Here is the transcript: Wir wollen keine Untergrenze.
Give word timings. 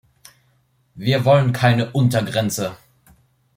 Wir 0.95 1.25
wollen 1.25 1.53
keine 1.53 1.91
Untergrenze. 1.91 2.75